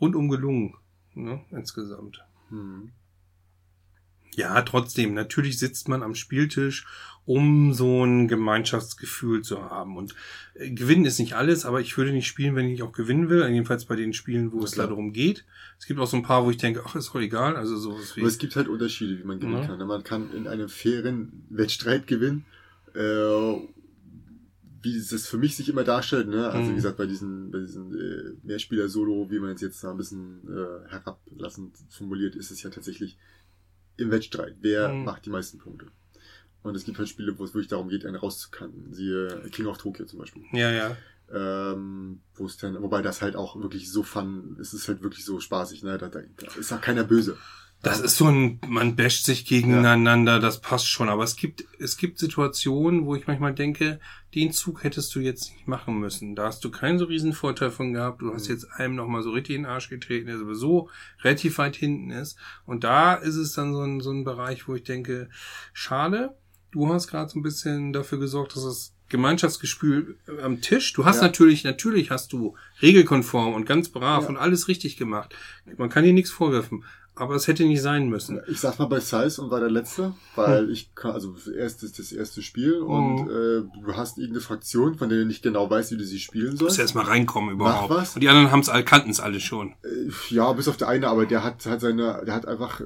[0.00, 0.74] rundum gelungen,
[1.14, 2.24] ne, insgesamt.
[2.50, 2.90] Hm.
[4.36, 6.86] Ja, trotzdem, natürlich sitzt man am Spieltisch,
[7.26, 9.96] um so ein Gemeinschaftsgefühl zu haben.
[9.96, 10.14] Und
[10.54, 13.46] äh, gewinnen ist nicht alles, aber ich würde nicht spielen, wenn ich auch gewinnen will.
[13.48, 14.86] Jedenfalls bei den Spielen, wo es Klar.
[14.86, 15.44] darum geht.
[15.78, 17.56] Es gibt auch so ein paar, wo ich denke, ach, ist doch egal.
[17.56, 18.20] Also sowas wie.
[18.20, 19.66] Aber es gibt halt Unterschiede, wie man gewinnen Ja.
[19.66, 19.86] kann.
[19.86, 22.46] Man kann in einem fairen Wettstreit gewinnen,
[22.94, 23.54] äh,
[24.82, 26.28] wie es das für mich sich immer darstellt.
[26.28, 26.48] Ne?
[26.48, 26.70] Also Mhm.
[26.72, 30.40] wie gesagt, bei diesen, bei diesen äh, Mehrspieler-Solo, wie man es jetzt da ein bisschen
[30.48, 33.18] äh, herablassend formuliert, ist es ja tatsächlich
[33.96, 34.56] im Wettstreit.
[34.60, 35.04] Wer Mhm.
[35.04, 35.86] macht die meisten Punkte?
[36.62, 38.92] Und es gibt halt Spiele, wo es wirklich darum geht, einen rauszukanten.
[38.92, 40.42] Siehe King of Tokyo zum Beispiel.
[40.52, 40.96] ja, ja.
[41.32, 45.24] Ähm, wo es dann, wobei das halt auch wirklich so fun, es ist halt wirklich
[45.24, 45.96] so spaßig, ne?
[45.96, 47.36] Da, da, da ist auch keiner böse.
[47.82, 51.08] Das ist so ein, man basht sich gegeneinander, das passt schon.
[51.08, 54.00] Aber es gibt, es gibt Situationen, wo ich manchmal denke,
[54.34, 56.36] den Zug hättest du jetzt nicht machen müssen.
[56.36, 58.20] Da hast du keinen so riesen Vorteil von gehabt.
[58.20, 58.54] Du hast Mhm.
[58.54, 60.90] jetzt einem nochmal so richtig in den Arsch getreten, der sowieso
[61.24, 62.36] relativ weit hinten ist.
[62.66, 65.30] Und da ist es dann so ein, so ein Bereich, wo ich denke,
[65.72, 66.36] schade.
[66.72, 70.92] Du hast gerade so ein bisschen dafür gesorgt, dass das Gemeinschaftsgespül am Tisch.
[70.92, 71.22] Du hast Ja.
[71.22, 74.28] natürlich, natürlich hast du regelkonform und ganz brav Ja.
[74.28, 75.34] und alles richtig gemacht.
[75.78, 76.84] Man kann dir nichts vorwerfen.
[77.20, 78.40] Aber es hätte nicht sein müssen.
[78.48, 81.84] Ich sag mal bei Size und war der letzte, weil ich kann, also das erste
[81.86, 83.30] ist das erste Spiel und Mhm.
[83.30, 86.56] äh, du hast irgendeine Fraktion, von der du nicht genau weißt, wie du sie spielen
[86.56, 86.78] Du musst sollst.
[86.78, 87.90] erst mal reinkommen überhaupt.
[87.90, 88.14] Mach was.
[88.14, 89.74] Und die anderen haben's all, kannten's alle schon.
[89.84, 92.80] Äh, Ja, bis auf der eine, aber der hat hat seine, der hat einfach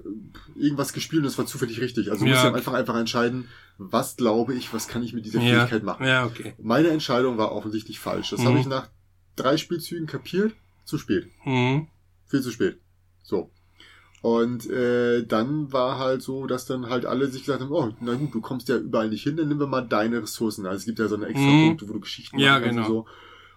[0.57, 2.11] irgendwas gespielt und das war zufällig richtig.
[2.11, 2.35] Also du Ja.
[2.37, 5.85] musst ja einfach einfach entscheiden, was glaube ich, was kann ich mit dieser Ja, Fähigkeit
[5.85, 6.05] machen.
[6.07, 6.55] ja, okay.
[6.61, 8.31] Meine Entscheidung war offensichtlich falsch.
[8.31, 8.47] Das Mhm.
[8.47, 8.89] habe ich nach
[9.37, 10.53] drei Spielzügen kapiert.
[10.85, 11.29] Zu spät.
[11.45, 11.87] Mhm.
[12.27, 12.79] Viel zu spät.
[13.23, 13.51] So.
[14.25, 18.15] Und äh, dann war halt so, dass dann halt alle sich gesagt haben, oh, na
[18.15, 20.65] gut, du kommst ja überall nicht hin, dann nehmen wir mal deine Ressourcen.
[20.65, 21.67] Also es gibt ja so eine extra Mhm.
[21.69, 22.81] Punkte, wo du Geschichten Ja, genau.
[22.83, 23.07] und so.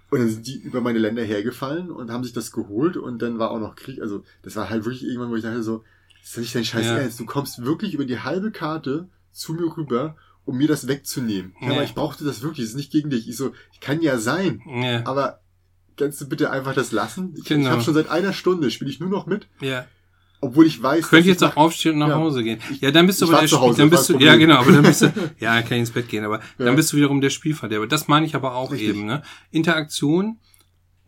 [0.09, 3.39] Und dann sind die über meine Länder hergefallen und haben sich das geholt und dann
[3.39, 4.01] war auch noch Krieg.
[4.01, 5.85] Also das war halt wirklich irgendwann, wo ich dachte so,
[6.21, 6.97] das ist ja nicht dein Scheiß Ja.
[6.97, 7.19] Ernst.
[7.21, 11.53] Du kommst wirklich über die halbe Karte zu mir rüber, um mir das wegzunehmen.
[11.61, 11.73] Ja, Ja.
[11.75, 13.29] aber ich brauchte das wirklich, das ist nicht gegen dich.
[13.29, 15.05] Ich so, ich kann ja sein, Ja.
[15.05, 15.39] aber
[15.95, 17.35] kannst du bitte einfach das lassen?
[17.37, 17.61] Ich, Genau.
[17.67, 19.85] ich habe schon seit einer Stunde, spiele ich nur noch mit, ja.
[20.41, 22.15] Obwohl ich weiß, Könnte jetzt auch aufstehen und nach Ja.
[22.15, 22.59] Hause gehen.
[22.79, 24.83] Ja, dann bist du ich aber der Spiel, dann bist du, ja genau, aber dann
[24.83, 25.07] bist du,
[25.39, 26.65] ja, kann ich ins Bett gehen, aber Ja.
[26.65, 27.87] dann bist du wiederum der Spielverderber.
[27.87, 28.89] Das meine ich aber auch Richtig.
[28.89, 29.23] eben, ne?
[29.51, 30.37] Interaktion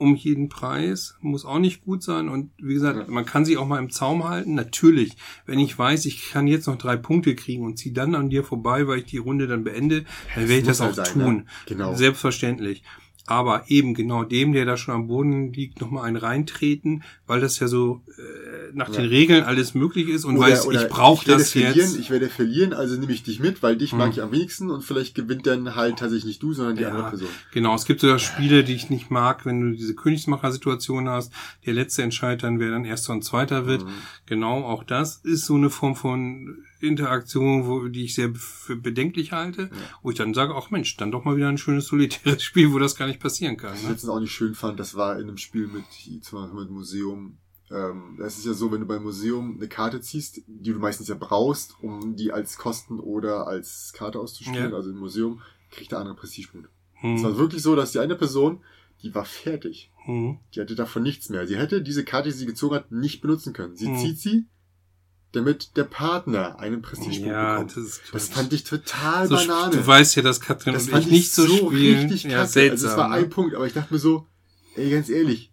[0.01, 3.05] um jeden Preis muss auch nicht gut sein und wie gesagt, Ja.
[3.13, 4.53] man kann sich auch mal im Zaum halten.
[4.55, 8.29] Natürlich, wenn ich weiß, ich kann jetzt noch drei Punkte kriegen und ziehe dann an
[8.29, 11.13] dir vorbei, weil ich die Runde dann beende, dann werde ich das auch halt sein,
[11.13, 11.35] tun.
[11.35, 11.45] ne?
[11.65, 11.93] Genau.
[11.95, 12.81] Selbstverständlich.
[13.29, 17.59] Aber eben genau dem, der da schon am Boden liegt, nochmal einen reintreten, weil das
[17.59, 19.09] ja so äh, nach den Ja.
[19.09, 21.97] Regeln alles möglich ist und Oder- weiß, oder ich brauche werde das verlieren, jetzt.
[21.99, 24.11] Ich werde verlieren, also nehme ich dich mit, weil dich mag Hm.
[24.13, 26.89] ich am wenigsten und vielleicht gewinnt dann halt tatsächlich nicht du, sondern die Ja.
[26.89, 27.27] andere Person.
[27.51, 31.31] Genau, es gibt sogar Spiele, die ich nicht mag, wenn du diese Königsmacher-Situation hast.
[31.65, 33.83] Der letzte entscheidet dann, wer dann erster und zweiter wird.
[33.85, 33.89] Mhm.
[34.25, 39.31] Genau, auch das ist so eine Form von Interaktion, wo, die ich sehr für bedenklich
[39.31, 39.69] halte,
[40.01, 42.79] wo ich dann sage, ach Mensch, dann doch mal wieder ein schönes solitäres Spiel, wo
[42.79, 43.71] das gar nicht passieren kann.
[43.71, 43.91] Was ich Ne?
[43.91, 45.83] letztens auch nicht schön fand, das war in einem Spiel mit,
[46.23, 47.37] zum Beispiel mit Museum.
[47.71, 51.07] Ähm, das ist ja so, wenn du beim Museum eine Karte ziehst, die du meistens
[51.07, 54.75] ja brauchst, um die als Kosten oder als Karte auszuspielen, Ja.
[54.75, 56.69] also im Museum, kriegt der andere Prestigepunkt.
[57.01, 57.37] Es war Hm.
[57.37, 58.61] wirklich so, dass die eine Person,
[59.03, 59.91] die war fertig.
[60.05, 60.39] Hm.
[60.55, 61.45] Die hatte davon nichts mehr.
[61.47, 63.75] Sie hätte diese Karte, die sie gezogen hat, nicht benutzen können.
[63.75, 63.97] Sie Hm.
[63.97, 64.45] zieht sie,
[65.31, 67.71] damit der Partner einen Prestigepunkt Ja, bekommt.
[67.77, 69.75] das ist Das fand ich total so, Banane.
[69.75, 71.99] Du weißt ja, dass Katrin das und ich nicht so, spielen.
[72.09, 72.47] richtig ja, kacke.
[72.49, 72.71] seltsam.
[72.75, 73.15] also es war ne?
[73.15, 74.25] ein Punkt, aber ich dachte mir so,
[74.75, 75.51] ey, ganz ehrlich,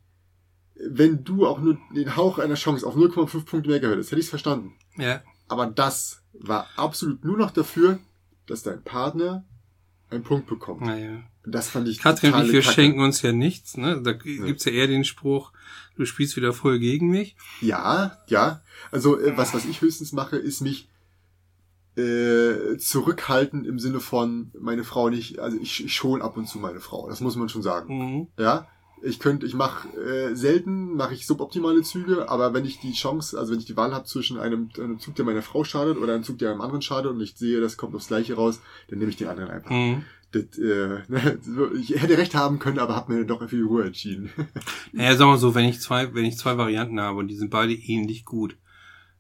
[0.89, 4.21] wenn du auch nur den Hauch einer Chance auf 0,5 Punkte mehr gehabt hättest, hätte
[4.21, 4.73] ich es verstanden.
[4.97, 5.23] ja.
[5.49, 8.01] Aber das war absolut nur noch dafür,
[8.49, 9.45] dass dein Partner
[10.11, 10.83] einen Punkt bekommt.
[10.83, 11.23] Naja.
[11.45, 12.75] Das fand ich Katrin und ich, wir Kacke.
[12.75, 13.77] schenken uns ja nichts.
[13.77, 14.03] Ne?
[14.03, 15.53] Da gibt's ja eher den Spruch,
[15.97, 17.37] du spielst wieder voll gegen mich.
[17.61, 18.63] Ja, ja.
[18.91, 20.89] Also äh, was, was ich höchstens mache, ist mich
[21.97, 26.59] äh, zurückhalten im Sinne von meine Frau nicht, also ich, ich schon ab und zu
[26.59, 27.99] meine Frau, das muss man schon sagen.
[27.99, 28.29] Mhm.
[28.39, 28.69] Ja,
[29.03, 33.39] ich könnte, ich mache äh, selten, mache ich suboptimale Züge, aber wenn ich die Chance,
[33.39, 36.15] also wenn ich die Wahl habe zwischen einem, einem Zug, der meiner Frau schadet oder
[36.15, 38.99] einem Zug, der einem anderen schadet und ich sehe, das kommt aufs Gleiche raus, dann
[38.99, 39.71] nehme ich den anderen einfach.
[39.71, 40.05] Mhm.
[40.33, 41.39] Das, äh, ne,
[41.79, 44.31] ich hätte recht haben können, aber habe mir doch für die Ruhe entschieden.
[44.93, 47.51] Naja, sag mal so, wenn ich zwei, wenn ich zwei Varianten habe und die sind
[47.51, 48.57] beide ähnlich gut,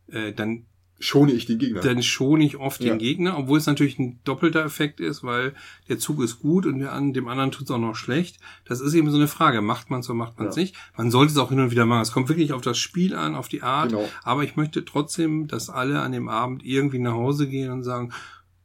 [0.08, 0.66] äh, dann
[0.98, 1.80] schone ich den Gegner.
[1.82, 2.94] dann schone ich oft Ja.
[2.94, 5.54] den Gegner, obwohl es natürlich ein doppelter Effekt ist, weil
[5.88, 8.38] der Zug ist gut und der an, dem anderen tut es auch noch schlecht.
[8.64, 10.62] Das ist eben so eine Frage, macht man es oder macht man es Ja.
[10.62, 10.74] nicht?
[10.96, 12.00] Man sollte es auch hin und wieder machen.
[12.02, 13.90] Es kommt wirklich auf das Spiel an, auf die Art.
[13.90, 14.08] Genau.
[14.22, 18.12] Aber ich möchte trotzdem, dass alle an dem Abend irgendwie nach Hause gehen und sagen,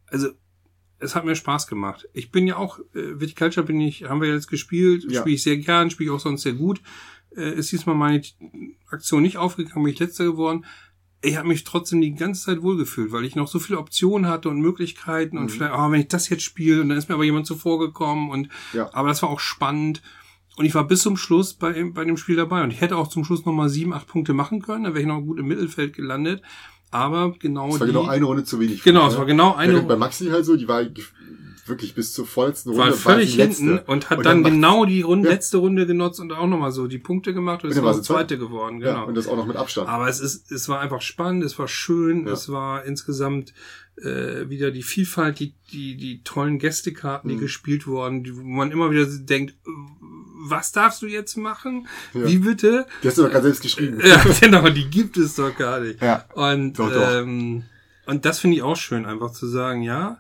[0.08, 0.30] also
[1.00, 2.08] es hat mir Spaß gemacht.
[2.14, 5.22] Ich bin ja auch, äh, Viticulture bin ich, haben wir jetzt gespielt, Ja.
[5.22, 6.80] spiele ich sehr gern, spiele ich auch sonst sehr gut.
[7.36, 8.22] Äh, ist diesmal meine
[8.90, 10.66] Aktion nicht aufgegangen, bin ich letzter geworden.
[11.24, 14.50] Ich habe mich trotzdem die ganze Zeit wohlgefühlt, weil ich noch so viele Optionen hatte
[14.50, 15.50] und Möglichkeiten und Mhm.
[15.50, 18.30] vielleicht, ah, wenn ich das jetzt spiele und dann ist mir aber jemand zuvor gekommen
[18.32, 18.90] und Ja.
[18.94, 20.02] aber das war auch spannend.
[20.58, 22.64] Und ich war bis zum Schluss bei, bei dem Spiel dabei.
[22.64, 24.84] Und ich hätte auch zum Schluss nochmal sieben, acht Punkte machen können.
[24.84, 26.42] Dann wäre ich noch gut im Mittelfeld gelandet.
[26.92, 28.84] Aber genau Es war die, genau eine Runde zu wenig.
[28.84, 29.08] Genau, ne?
[29.12, 30.84] es war genau eine Während bei Maxi halt so, die war
[31.72, 33.64] wirklich bis zur vorletzten Runde war völlig letzte.
[33.64, 35.34] hinten und hat Und dann, macht- genau die Runde, Ja.
[35.34, 38.38] letzte Runde genutzt und auch nochmal so die Punkte gemacht und ist dann war Zweite.
[38.38, 39.08] geworden, Ja, genau.
[39.08, 39.90] und das auch noch mit Abstand.
[39.90, 42.34] Aber es ist, es war einfach spannend, es war schön, Ja.
[42.34, 43.54] es war insgesamt
[44.02, 47.42] äh, wieder die Vielfalt, die, die, die tollen Gästekarten, die Mhm.
[47.42, 49.54] gespielt wurden, die, wo man immer wieder denkt,
[50.44, 51.88] was darfst du jetzt machen?
[52.14, 52.26] Ja.
[52.28, 52.88] Wie bitte?
[53.04, 54.00] Die hast du doch gerade selbst geschrieben.
[54.04, 56.02] Ja, genau, die gibt es doch gar nicht.
[56.02, 56.26] Ja.
[56.34, 57.12] Und, Doch, doch.
[57.20, 57.64] Ähm,
[58.08, 60.20] und das finde ich auch schön, einfach zu sagen, ja,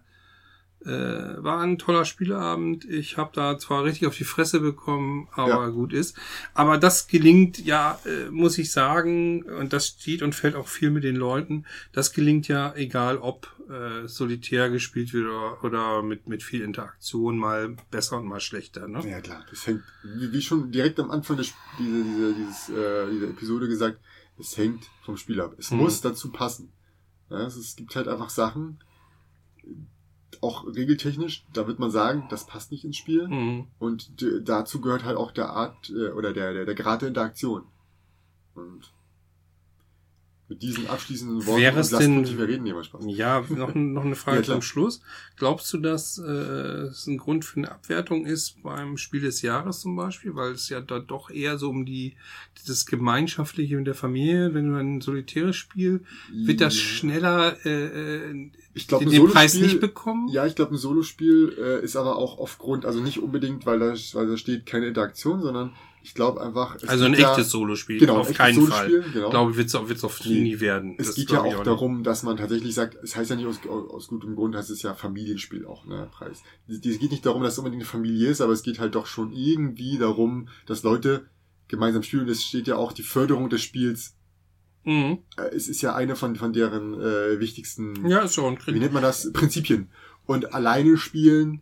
[0.85, 2.85] äh, war ein toller Spieleabend.
[2.85, 5.67] Ich habe da zwar richtig auf die Fresse bekommen, aber Ja.
[5.69, 6.17] gut ist.
[6.53, 10.89] Aber das gelingt ja, äh, muss ich sagen, und das steht und fällt auch viel
[10.91, 16.27] mit den Leuten, das gelingt ja, egal ob äh, solitär gespielt wird oder, oder mit,
[16.27, 18.87] mit viel Interaktion, mal besser und mal schlechter.
[18.87, 19.07] Ne?
[19.07, 19.45] Ja, klar.
[19.49, 23.67] Das hängt, wie, wie schon direkt am Anfang des, diese, diese, dieses, äh, dieser Episode
[23.67, 23.99] gesagt,
[24.39, 25.53] es hängt vom Spiel ab.
[25.57, 25.77] Es Mhm.
[25.77, 26.71] muss dazu passen.
[27.29, 28.79] Ja, es, es gibt halt einfach Sachen,
[30.41, 33.27] auch regeltechnisch, da wird man sagen, das passt nicht ins Spiel.
[33.27, 33.67] Mhm.
[33.79, 34.11] Und
[34.43, 37.63] dazu gehört halt auch der Art äh, oder der, der, der Grad der Interaktion.
[38.55, 38.91] Und
[40.51, 43.05] mit diesen abschließenden Worten Wäre es denn- wir reden hier mal Spaß.
[43.07, 45.01] Ja, noch, noch eine Frage Ja, zum Schluss.
[45.37, 46.29] Glaubst du, dass äh,
[46.91, 50.35] es ein Grund für eine Abwertung ist beim Spiel des Jahres zum Beispiel?
[50.35, 52.15] Weil es ja da doch eher so um die
[52.67, 56.01] das Gemeinschaftliche mit der Familie, wenn du ein solitäres Spiel,
[56.33, 57.85] wird das schneller äh,
[58.29, 60.27] äh, Ich glaube, den, den Preis nicht bekommen?
[60.27, 63.93] Ja, ich glaube, ein Solospiel äh, ist aber auch aufgrund, also nicht unbedingt, weil da,
[64.13, 65.71] weil da steht keine Interaktion, sondern
[66.03, 66.75] ich glaube einfach.
[66.75, 68.89] es also ein echtes ja, Solospiel, genau, auf keinen Fall.
[68.89, 69.29] Solospiel, Genau.
[69.29, 70.41] Glaube ich, wird es auch, wird's auch Nee.
[70.41, 70.95] nie werden.
[70.97, 71.67] es Das geht ja auch nicht.
[71.67, 74.81] darum, dass man tatsächlich sagt, es heißt ja nicht aus, aus gutem Grund, heißt es
[74.81, 76.41] ja Familienspiel auch, ne, Preis.
[76.67, 79.05] Es geht nicht darum, dass es unbedingt eine Familie ist, aber es geht halt doch
[79.05, 81.27] schon irgendwie darum, dass Leute
[81.67, 82.27] gemeinsam spielen.
[82.27, 84.15] Es steht ja auch die Förderung des Spiels.
[84.83, 85.19] Mhm.
[85.37, 88.57] Äh, es ist ja eine von, von deren äh, wichtigsten Ja, ist schon.
[88.65, 89.31] wie nennt man das?
[89.31, 89.89] Prinzipien.
[90.25, 91.61] Und alleine spielen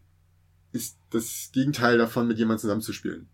[0.72, 3.28] ist das Gegenteil davon, mit jemandem zusammenzuspielen.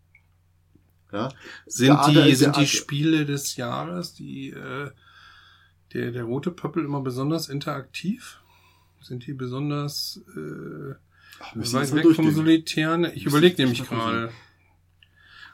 [1.15, 1.29] Ja?
[1.65, 4.91] Sind die, sind die Spiele des Jahres, die äh,
[5.93, 8.41] der, der rote Pöppel immer besonders interaktiv?
[9.01, 10.93] Sind die besonders äh,
[11.39, 12.31] Ach, weit weg vom.
[12.31, 13.05] Solitären?
[13.05, 14.31] Ich überlege nämlich gerade.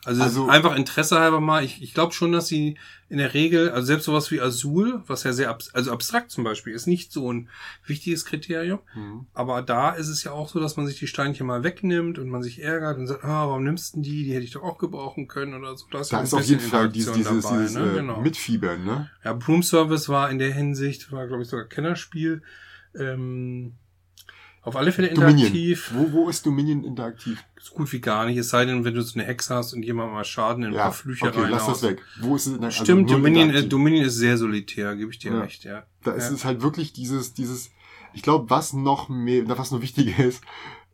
[0.03, 1.63] Also, Also- einfach Interesse halber mal.
[1.63, 5.23] Ich, ich glaube schon, dass sie in der Regel, also selbst sowas wie Azul, was
[5.23, 7.49] ja sehr abs also abstrakt zum Beispiel, ist nicht so ein
[7.85, 8.79] wichtiges Kriterium.
[8.95, 9.25] Mhm.
[9.33, 12.29] Aber da ist es ja auch so, dass man sich die Steinchen mal wegnimmt und
[12.29, 14.23] man sich ärgert und sagt, ah, warum nimmst du denn die?
[14.23, 15.85] Die hätte ich doch auch gebrauchen können oder so.
[15.91, 17.91] Da ja ist ein auf jeden Fall dieses, dieses, dabei, dieses ne?
[17.91, 18.21] äh, genau.
[18.21, 19.11] Mitfiebern, ne?
[19.23, 22.41] Ja, Broom Service war in der Hinsicht, war glaube ich sogar Kennerspiel.
[22.97, 23.73] Ähm,
[24.63, 25.37] auf alle Fälle Dominion.
[25.47, 27.43] interaktiv, Wo, wo ist Dominion interaktiv?
[27.59, 28.37] so gut wie gar nicht.
[28.37, 30.75] Es sei denn, wenn du so eine Hexe hast und jemand mal Schaden in ein
[30.75, 32.01] Ja, paar Flüche okay, lass das weg.
[32.19, 33.63] Wo ist es in also Stimmt, null Dominion, äh?
[33.63, 35.41] Dominion ist sehr solitär, gebe ich dir Ja.
[35.41, 35.83] recht, ja.
[36.03, 36.33] Da ist ja.
[36.35, 37.71] es halt wirklich dieses, dieses,
[38.13, 40.43] ich glaube, was noch mehr, was noch wichtiger ist,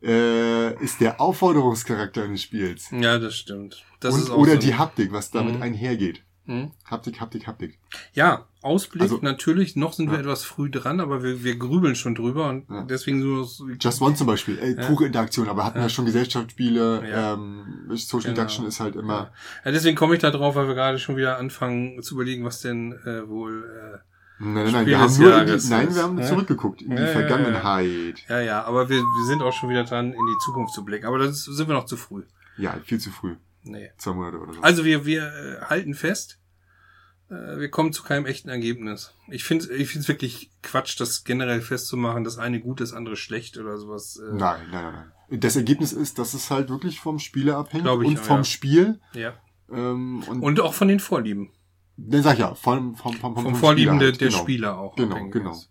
[0.02, 2.88] äh, ist der Aufforderungscharakter eines Spiels.
[2.92, 3.84] Ja, das stimmt.
[4.00, 5.62] Das Und, ist auch oder so die Haptik, was damit Mhm.
[5.62, 6.22] einhergeht.
[6.48, 6.70] Hm?
[6.86, 7.78] Haptik, Haptik, Haptik.
[8.14, 10.20] Ja, Ausblick Also- natürlich, noch sind wir Ja.
[10.22, 12.84] etwas früh dran, aber wir, wir grübeln schon drüber und Ja.
[12.84, 14.86] deswegen so, Just One zum Beispiel, ey, Ja.
[14.86, 15.84] pure Interaktion, aber hatten Ja.
[15.84, 17.34] ja schon Gesellschaftsspiele, Ja.
[17.34, 18.40] ähm, Social Genau.
[18.42, 19.30] Induction ist halt immer,
[19.64, 22.62] Ja, deswegen komme ich da drauf, weil wir gerade schon wieder anfangen zu überlegen, was
[22.62, 23.98] denn äh, wohl äh,
[24.42, 26.24] nein, nein, nein, wir haben nur in die, nein, wir haben ne?
[26.26, 27.08] zurückgeguckt in die Ja, ja.
[27.08, 28.24] Vergangenheit.
[28.28, 31.04] Ja, ja, aber wir, wir sind auch schon wieder dran, in die Zukunft zu blicken.
[31.06, 32.22] Aber das sind wir noch zu früh.
[32.56, 33.36] Ja, viel zu früh.
[33.64, 33.90] Nee.
[33.98, 34.60] Zwei Monate oder so.
[34.62, 36.37] Also wir, wir äh, halten fest,
[37.28, 39.14] wir kommen zu keinem echten Ergebnis.
[39.28, 43.58] Ich finde ich find's wirklich Quatsch, das generell festzumachen, das eine gut, das andere schlecht
[43.58, 44.16] oder sowas.
[44.16, 45.40] Äh, nein, nein, nein, nein.
[45.40, 48.44] Das Ergebnis ist, dass es halt wirklich vom Spieler abhängt ich und vom ja.
[48.44, 49.00] Spiel.
[49.12, 49.34] Ja.
[49.70, 51.50] Ähm, und, Und auch von den Vorlieben.
[51.98, 54.40] dann sag ich ja, vom, vom, vom, vom, Vom Vorlieben der, halt, der genau.
[54.40, 54.96] Spieler auch.
[54.96, 55.52] Genau, genau.
[55.52, 55.70] ist.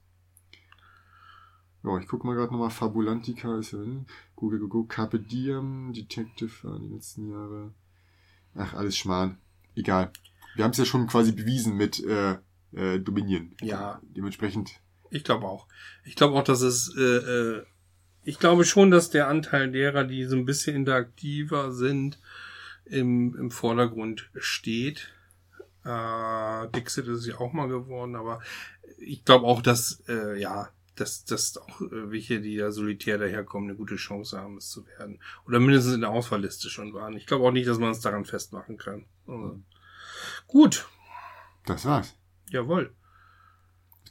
[1.83, 4.05] Ja, ich guck mal gerade nochmal, Fabulantica ist ja, ne?
[4.35, 7.73] Google, Google, Carpe Diem, Detective die letzten Jahre.
[8.53, 9.37] Ach, alles Schmarrn.
[9.75, 10.11] Egal.
[10.57, 12.37] Wir haben es ja schon quasi bewiesen mit äh,
[12.73, 13.55] äh, Dominion.
[13.61, 14.01] Ja.
[14.03, 14.71] Dementsprechend
[15.11, 15.67] Ich glaube auch.
[16.03, 17.63] Ich glaube auch, dass es, äh, äh,
[18.23, 22.19] ich glaube schon, dass der Anteil derer, die so ein bisschen interaktiver sind,
[22.85, 25.13] im, im Vordergrund steht.
[25.85, 28.41] Äh, Dixit ist ja auch mal geworden, aber
[28.97, 33.69] ich glaube auch, dass, äh, ja, dass, dass auch äh, welche, die da solitär daherkommen,
[33.69, 35.19] eine gute Chance haben, es zu werden.
[35.45, 37.15] Oder mindestens in der Auswahlliste schon waren.
[37.15, 39.05] Ich glaube auch nicht, dass man es daran festmachen kann.
[39.27, 39.61] Also,
[40.47, 40.87] gut.
[41.65, 42.15] Das war's.
[42.49, 42.95] Jawohl.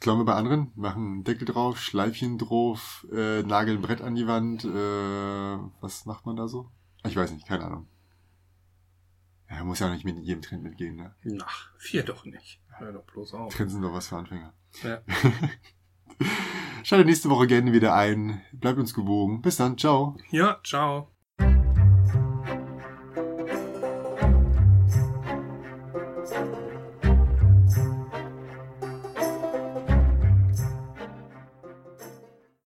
[0.01, 4.65] Klauen wir bei anderen, machen Deckel drauf, Schleifchen drauf, äh, nageln Brett an die Wand.
[4.65, 6.71] Äh, was macht man da so?
[7.05, 7.89] Ich weiß nicht, keine Ahnung.
[9.49, 11.15] Ja, muss ja auch nicht mit jedem Trend mitgehen, ne?
[11.45, 12.61] Ach, vier doch nicht.
[12.79, 13.55] Hör doch bloß auf.
[13.55, 14.53] Trends sind doch was für Anfänger.
[14.83, 15.01] Ja.
[16.83, 18.43] Schaltet nächste Woche gerne wieder ein.
[18.53, 19.41] Bleibt uns gewogen.
[19.41, 19.79] Bis dann.
[19.79, 20.17] Ciao.
[20.31, 21.16] ja, ciao.